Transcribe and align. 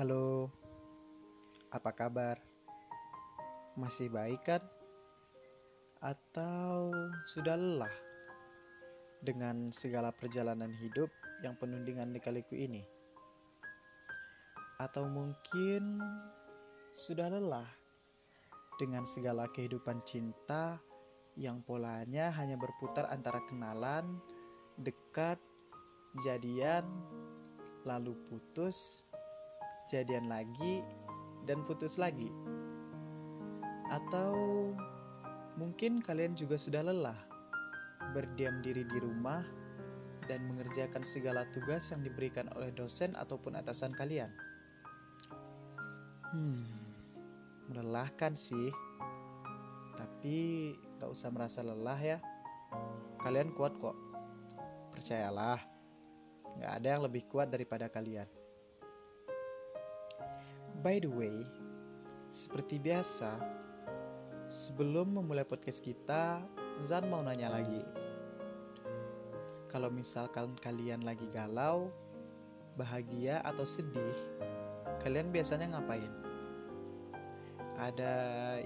Halo, 0.00 0.48
apa 1.68 1.92
kabar? 1.92 2.40
Masih 3.76 4.08
baik 4.08 4.40
kan? 4.40 4.64
Atau 6.00 6.88
sudah 7.28 7.60
lelah 7.60 7.92
dengan 9.20 9.68
segala 9.68 10.08
perjalanan 10.08 10.72
hidup 10.80 11.12
yang 11.44 11.60
penuh 11.60 11.84
dengan 11.84 12.08
lika-liku 12.08 12.56
ini? 12.56 12.80
Atau 14.80 15.12
mungkin 15.12 16.00
sudah 16.96 17.28
lelah 17.28 17.68
dengan 18.80 19.04
segala 19.04 19.44
kehidupan 19.52 20.08
cinta 20.08 20.80
yang 21.36 21.60
polanya 21.60 22.32
hanya 22.40 22.56
berputar 22.56 23.12
antara 23.12 23.44
kenalan, 23.44 24.24
dekat, 24.80 25.36
jadian, 26.24 26.88
lalu 27.84 28.16
putus, 28.32 29.04
jadian 29.92 30.32
lagi, 30.32 30.80
dan 31.44 31.60
putus 31.68 32.00
lagi. 32.00 32.32
Atau 33.92 34.32
mungkin 35.60 36.00
kalian 36.00 36.32
juga 36.32 36.56
sudah 36.56 36.80
lelah 36.80 37.20
berdiam 38.16 38.64
diri 38.64 38.82
di 38.88 38.98
rumah 38.98 39.44
dan 40.26 40.42
mengerjakan 40.48 41.04
segala 41.04 41.44
tugas 41.52 41.92
yang 41.92 42.00
diberikan 42.00 42.48
oleh 42.56 42.72
dosen 42.72 43.12
ataupun 43.14 43.58
atasan 43.60 43.92
kalian. 43.92 44.32
Hmm, 46.32 46.64
melelahkan 47.68 48.32
sih. 48.32 48.72
Tapi 49.92 50.72
gak 50.98 51.10
usah 51.12 51.28
merasa 51.28 51.60
lelah 51.60 52.00
ya. 52.00 52.18
Kalian 53.20 53.52
kuat 53.52 53.76
kok. 53.76 53.94
Percayalah, 54.96 55.60
gak 56.58 56.72
ada 56.80 56.88
yang 56.96 57.02
lebih 57.04 57.28
kuat 57.28 57.52
daripada 57.52 57.92
kalian. 57.92 58.41
By 60.82 60.98
the 60.98 61.06
way, 61.06 61.46
seperti 62.34 62.82
biasa, 62.82 63.38
sebelum 64.50 65.14
memulai 65.14 65.46
podcast 65.46 65.78
kita, 65.78 66.42
Zan 66.82 67.06
mau 67.06 67.22
nanya 67.22 67.54
lagi. 67.54 67.86
Kalau 69.70 69.94
misalkan 69.94 70.58
kalian 70.58 71.06
lagi 71.06 71.30
galau, 71.30 71.86
bahagia 72.74 73.38
atau 73.46 73.62
sedih, 73.62 74.18
kalian 75.06 75.30
biasanya 75.30 75.78
ngapain? 75.78 76.10
Ada 77.78 78.14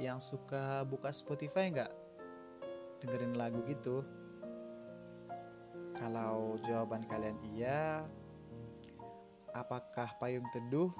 yang 0.00 0.16
suka 0.16 0.88
buka 0.88 1.12
Spotify 1.12 1.68
nggak? 1.68 1.92
Dengerin 3.04 3.36
lagu 3.36 3.60
gitu? 3.68 4.00
Kalau 5.92 6.56
jawaban 6.64 7.04
kalian 7.12 7.36
iya, 7.52 8.08
apakah 9.52 10.16
Payung 10.16 10.48
Teduh 10.56 10.96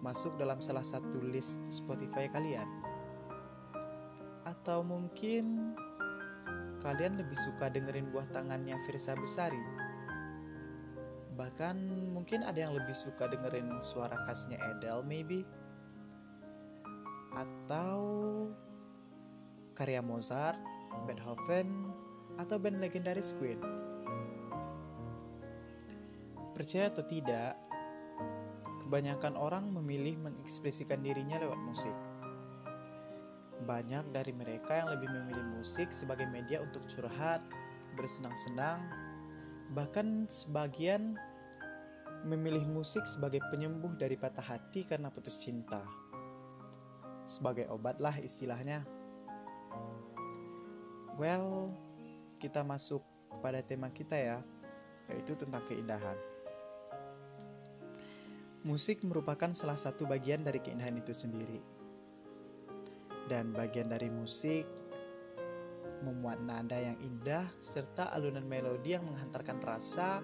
masuk 0.00 0.36
dalam 0.40 0.60
salah 0.64 0.84
satu 0.84 1.20
list 1.20 1.60
Spotify 1.68 2.28
kalian? 2.32 2.68
Atau 4.48 4.80
mungkin 4.84 5.76
kalian 6.80 7.20
lebih 7.20 7.36
suka 7.36 7.68
dengerin 7.68 8.08
buah 8.08 8.28
tangannya 8.32 8.76
Firsa 8.88 9.12
Besari? 9.16 9.60
Bahkan 11.36 11.76
mungkin 12.12 12.44
ada 12.44 12.68
yang 12.68 12.76
lebih 12.76 12.96
suka 12.96 13.28
dengerin 13.28 13.80
suara 13.80 14.16
khasnya 14.28 14.60
Adele 14.60 15.04
maybe? 15.04 15.40
Atau 17.32 18.00
karya 19.76 20.04
Mozart, 20.04 20.60
Beethoven, 21.08 21.92
atau 22.36 22.60
band 22.60 22.80
legendaris 22.80 23.32
Queen? 23.40 23.60
Percaya 26.52 26.92
atau 26.92 27.00
tidak, 27.08 27.56
kebanyakan 28.90 29.38
orang 29.38 29.70
memilih 29.70 30.18
mengekspresikan 30.18 30.98
dirinya 30.98 31.38
lewat 31.38 31.62
musik. 31.62 31.94
Banyak 33.62 34.10
dari 34.10 34.34
mereka 34.34 34.82
yang 34.82 34.90
lebih 34.90 35.06
memilih 35.14 35.46
musik 35.62 35.94
sebagai 35.94 36.26
media 36.26 36.58
untuk 36.58 36.82
curhat, 36.90 37.38
bersenang-senang, 37.94 38.82
bahkan 39.78 40.26
sebagian 40.26 41.14
memilih 42.26 42.66
musik 42.66 43.06
sebagai 43.06 43.38
penyembuh 43.54 43.94
dari 43.94 44.18
patah 44.18 44.42
hati 44.58 44.82
karena 44.82 45.06
putus 45.06 45.38
cinta. 45.38 45.86
Sebagai 47.30 47.70
obat 47.70 48.02
lah 48.02 48.18
istilahnya. 48.18 48.82
Well, 51.14 51.70
kita 52.42 52.66
masuk 52.66 53.06
kepada 53.38 53.62
tema 53.62 53.86
kita 53.94 54.18
ya, 54.18 54.42
yaitu 55.06 55.38
tentang 55.38 55.62
keindahan. 55.70 56.29
Musik 58.60 59.00
merupakan 59.08 59.48
salah 59.56 59.80
satu 59.80 60.04
bagian 60.04 60.44
dari 60.44 60.60
keindahan 60.60 61.00
itu 61.00 61.16
sendiri. 61.16 61.64
Dan 63.24 63.56
bagian 63.56 63.88
dari 63.88 64.12
musik 64.12 64.68
memuat 66.04 66.44
nada 66.44 66.76
yang 66.76 66.96
indah 67.00 67.48
serta 67.56 68.12
alunan 68.12 68.44
melodi 68.44 68.96
yang 68.96 69.04
menghantarkan 69.08 69.64
rasa 69.64 70.20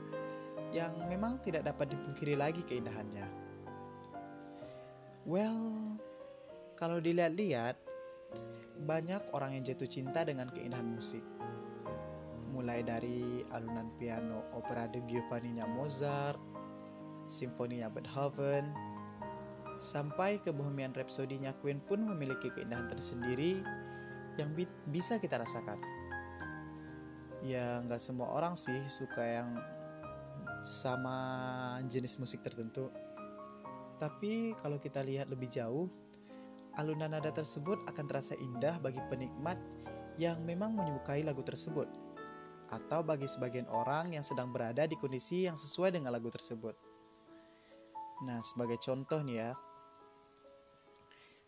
yang 0.68 0.92
memang 1.08 1.40
tidak 1.40 1.64
dapat 1.64 1.96
dipungkiri 1.96 2.36
lagi 2.36 2.60
keindahannya. 2.64 3.28
Well, 5.24 5.96
kalau 6.76 7.00
dilihat-lihat, 7.00 7.80
banyak 8.84 9.32
orang 9.32 9.56
yang 9.56 9.64
jatuh 9.64 9.88
cinta 9.88 10.28
dengan 10.28 10.52
keindahan 10.52 10.84
musik. 10.84 11.24
Mulai 12.52 12.84
dari 12.84 13.40
alunan 13.48 13.96
piano 13.96 14.44
opera 14.52 14.84
de 14.88 15.00
Giovanni 15.08 15.56
Mozart, 15.64 16.55
simfoninya 17.26 17.90
Beethoven, 17.90 18.70
sampai 19.78 20.40
ke 20.40 20.50
Bohemian 20.50 20.96
Rhapsody-nya 20.96 21.52
Queen 21.60 21.82
pun 21.84 22.00
memiliki 22.02 22.48
keindahan 22.52 22.88
tersendiri 22.88 23.60
yang 24.40 24.52
bi 24.52 24.64
bisa 24.88 25.20
kita 25.20 25.40
rasakan. 25.40 25.80
Ya 27.44 27.80
nggak 27.84 28.00
semua 28.00 28.32
orang 28.32 28.56
sih 28.56 28.76
suka 28.88 29.22
yang 29.22 29.50
sama 30.66 31.18
jenis 31.86 32.18
musik 32.18 32.42
tertentu. 32.42 32.90
Tapi 33.96 34.52
kalau 34.60 34.76
kita 34.76 35.00
lihat 35.00 35.32
lebih 35.32 35.48
jauh, 35.48 35.88
alunan 36.76 37.16
nada 37.16 37.32
tersebut 37.32 37.80
akan 37.88 38.04
terasa 38.04 38.36
indah 38.36 38.76
bagi 38.82 39.00
penikmat 39.08 39.56
yang 40.20 40.42
memang 40.44 40.76
menyukai 40.76 41.24
lagu 41.24 41.40
tersebut. 41.40 41.88
Atau 42.68 43.06
bagi 43.06 43.30
sebagian 43.30 43.70
orang 43.70 44.18
yang 44.18 44.26
sedang 44.26 44.50
berada 44.50 44.84
di 44.84 44.98
kondisi 44.98 45.46
yang 45.46 45.54
sesuai 45.54 45.96
dengan 45.96 46.12
lagu 46.12 46.28
tersebut. 46.28 46.74
Nah, 48.24 48.40
sebagai 48.40 48.80
contoh 48.80 49.20
nih 49.20 49.36
ya, 49.44 49.50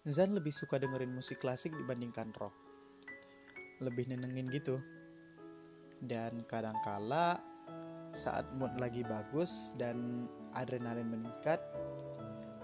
Zan 0.09 0.33
lebih 0.33 0.53
suka 0.53 0.81
dengerin 0.81 1.13
musik 1.13 1.41
klasik 1.41 1.73
dibandingkan 1.77 2.33
rock. 2.37 2.53
Lebih 3.85 4.09
nenengin 4.09 4.49
gitu. 4.49 4.81
Dan 6.01 6.45
kadangkala 6.49 7.41
saat 8.17 8.49
mood 8.57 8.73
lagi 8.81 9.05
bagus 9.05 9.77
dan 9.77 10.29
adrenalin 10.57 11.09
meningkat, 11.09 11.61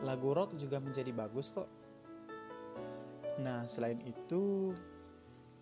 lagu 0.01 0.33
rock 0.33 0.57
juga 0.57 0.81
menjadi 0.81 1.13
bagus 1.13 1.53
kok. 1.53 1.69
Nah, 3.45 3.67
selain 3.69 4.01
itu, 4.07 4.73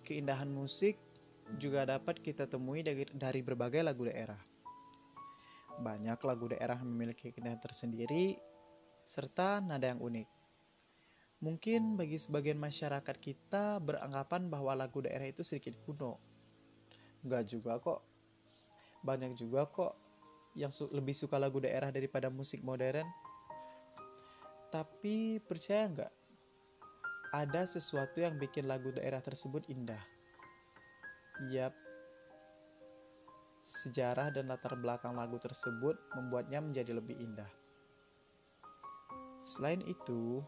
keindahan 0.06 0.50
musik 0.50 1.00
juga 1.58 1.82
dapat 1.88 2.20
kita 2.22 2.46
temui 2.46 2.84
dari, 2.84 3.08
dari 3.10 3.40
berbagai 3.42 3.82
lagu 3.82 4.06
daerah. 4.06 4.51
Banyak 5.80 6.20
lagu 6.26 6.52
daerah 6.52 6.76
memiliki 6.84 7.32
keindahan 7.32 7.62
tersendiri 7.62 8.36
serta 9.06 9.64
nada 9.64 9.88
yang 9.88 10.02
unik. 10.02 10.28
Mungkin 11.42 11.98
bagi 11.98 12.22
sebagian 12.22 12.60
masyarakat 12.60 13.16
kita 13.18 13.82
beranggapan 13.82 14.46
bahwa 14.46 14.78
lagu 14.78 15.02
daerah 15.02 15.26
itu 15.26 15.42
sedikit 15.42 15.74
kuno. 15.82 16.20
Enggak 17.26 17.50
juga 17.50 17.82
kok. 17.82 18.00
Banyak 19.02 19.34
juga 19.34 19.66
kok 19.66 19.98
yang 20.54 20.70
su 20.70 20.86
lebih 20.92 21.16
suka 21.16 21.40
lagu 21.40 21.58
daerah 21.58 21.90
daripada 21.90 22.30
musik 22.30 22.62
modern. 22.62 23.08
Tapi 24.70 25.42
percaya 25.42 25.90
nggak? 25.90 26.12
Ada 27.32 27.64
sesuatu 27.80 28.22
yang 28.22 28.38
bikin 28.38 28.70
lagu 28.70 28.94
daerah 28.94 29.18
tersebut 29.18 29.66
indah. 29.66 30.00
Yap, 31.50 31.74
sejarah 33.62 34.34
dan 34.34 34.50
latar 34.50 34.74
belakang 34.74 35.14
lagu 35.14 35.38
tersebut 35.38 35.94
membuatnya 36.18 36.58
menjadi 36.58 36.98
lebih 36.98 37.14
indah. 37.18 37.48
Selain 39.42 39.82
itu, 39.86 40.42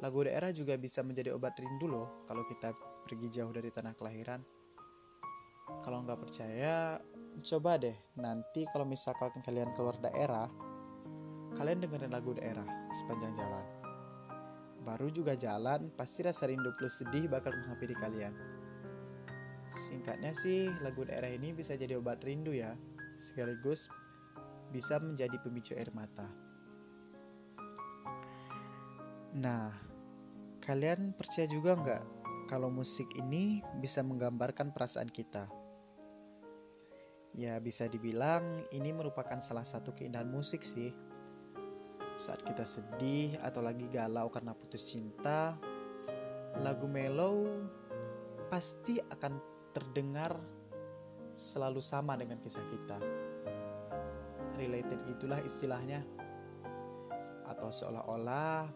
lagu 0.00 0.24
daerah 0.24 0.52
juga 0.52 0.76
bisa 0.76 1.00
menjadi 1.00 1.32
obat 1.32 1.56
rindu 1.56 1.88
loh 1.88 2.24
kalau 2.28 2.44
kita 2.48 2.72
pergi 3.04 3.28
jauh 3.32 3.52
dari 3.52 3.72
tanah 3.72 3.96
kelahiran. 3.96 4.40
Kalau 5.82 6.04
nggak 6.04 6.20
percaya, 6.20 7.00
coba 7.42 7.80
deh 7.80 7.96
nanti 8.20 8.64
kalau 8.70 8.86
misalkan 8.86 9.40
kalian 9.42 9.72
keluar 9.74 9.96
daerah, 9.98 10.46
kalian 11.56 11.80
dengerin 11.82 12.12
lagu 12.12 12.36
daerah 12.36 12.66
sepanjang 12.92 13.34
jalan. 13.34 13.66
Baru 14.86 15.10
juga 15.10 15.34
jalan, 15.34 15.90
pasti 15.98 16.22
rasa 16.22 16.46
rindu 16.46 16.70
plus 16.78 17.02
sedih 17.02 17.26
bakal 17.26 17.50
menghampiri 17.50 17.96
kalian. 17.98 18.30
Singkatnya 19.70 20.30
sih, 20.30 20.70
lagu 20.82 21.02
daerah 21.02 21.30
ini 21.30 21.50
bisa 21.50 21.74
jadi 21.74 21.98
obat 21.98 22.22
rindu 22.22 22.54
ya, 22.54 22.74
sekaligus 23.18 23.90
bisa 24.70 24.98
menjadi 24.98 25.36
pemicu 25.42 25.74
air 25.74 25.90
mata. 25.94 26.26
Nah, 29.36 29.68
kalian 30.64 31.12
percaya 31.12 31.44
juga 31.44 31.76
nggak 31.76 32.04
kalau 32.48 32.72
musik 32.72 33.06
ini 33.18 33.60
bisa 33.82 34.00
menggambarkan 34.00 34.72
perasaan 34.72 35.10
kita? 35.12 35.50
Ya, 37.36 37.60
bisa 37.60 37.84
dibilang 37.84 38.64
ini 38.72 38.96
merupakan 38.96 39.36
salah 39.44 39.66
satu 39.66 39.92
keindahan 39.92 40.30
musik 40.30 40.64
sih. 40.64 40.88
Saat 42.16 42.48
kita 42.48 42.64
sedih 42.64 43.36
atau 43.44 43.60
lagi 43.60 43.84
galau 43.92 44.32
karena 44.32 44.56
putus 44.56 44.88
cinta, 44.88 45.52
lagu 46.56 46.88
mellow 46.88 47.44
pasti 48.48 48.96
akan 49.12 49.55
terdengar 49.76 50.40
selalu 51.36 51.84
sama 51.84 52.16
dengan 52.16 52.40
kisah 52.40 52.64
kita. 52.64 52.96
Related 54.56 55.04
itulah 55.12 55.44
istilahnya. 55.44 56.00
Atau 57.44 57.68
seolah-olah 57.68 58.72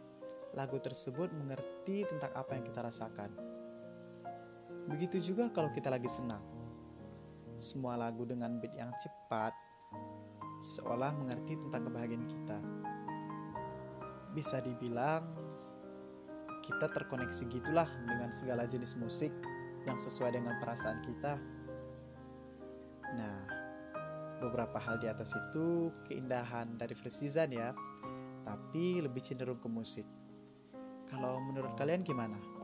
lagu 0.53 0.77
tersebut 0.77 1.33
mengerti 1.33 2.05
tentang 2.05 2.37
apa 2.37 2.53
yang 2.53 2.65
kita 2.69 2.85
rasakan. 2.85 3.33
Begitu 4.93 5.33
juga 5.33 5.49
kalau 5.49 5.73
kita 5.73 5.89
lagi 5.89 6.07
senang. 6.07 6.45
Semua 7.57 7.97
lagu 7.97 8.29
dengan 8.29 8.61
beat 8.61 8.77
yang 8.77 8.93
cepat 9.01 9.57
seolah 10.61 11.17
mengerti 11.17 11.57
tentang 11.57 11.89
kebahagiaan 11.89 12.27
kita. 12.29 12.59
Bisa 14.37 14.61
dibilang 14.61 15.25
kita 16.61 16.93
terkoneksi 16.93 17.43
gitulah 17.49 17.89
dengan 18.05 18.31
segala 18.37 18.69
jenis 18.69 18.95
musik 19.01 19.33
yang 19.89 19.97
sesuai 19.97 20.37
dengan 20.37 20.61
perasaan 20.61 21.01
kita. 21.05 21.33
Nah, 23.17 23.39
beberapa 24.41 24.77
hal 24.81 25.01
di 25.01 25.09
atas 25.09 25.33
itu 25.37 25.93
keindahan 26.09 26.77
dari 26.81 26.97
Fresizan 26.97 27.53
ya, 27.53 27.73
tapi 28.45 29.01
lebih 29.01 29.21
cenderung 29.21 29.61
ke 29.61 29.69
musik. 29.69 30.07
Kalau 31.09 31.43
menurut 31.43 31.75
kalian 31.75 32.07
gimana? 32.07 32.60